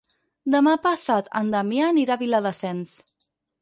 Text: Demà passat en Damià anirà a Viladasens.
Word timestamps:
Demà 0.55 0.73
passat 0.85 1.31
en 1.43 1.53
Damià 1.59 1.93
anirà 1.93 2.19
a 2.19 2.25
Viladasens. 2.27 3.01